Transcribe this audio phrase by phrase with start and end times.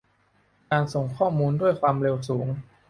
[0.71, 2.47] การส่งข้อมูลด้วยความเร็วสูง